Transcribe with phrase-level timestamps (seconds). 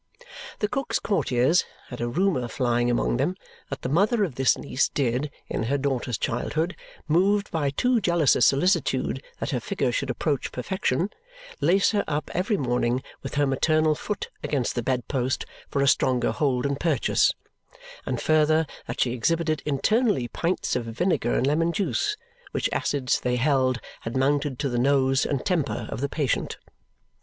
[0.57, 3.35] The Cook's Courtiers had a rumour flying among them
[3.69, 6.75] that the mother of this niece did, in her daughter's childhood,
[7.07, 11.11] moved by too jealous a solicitude that her figure should approach perfection,
[11.59, 15.87] lace her up every morning with her maternal foot against the bed post for a
[15.87, 17.35] stronger hold and purchase;
[18.03, 22.17] and further, that she exhibited internally pints of vinegar and lemon juice,
[22.53, 26.57] which acids, they held, had mounted to the nose and temper of the patient.